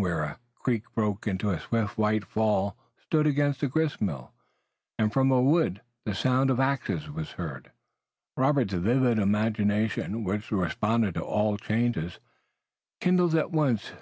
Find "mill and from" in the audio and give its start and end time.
4.00-5.30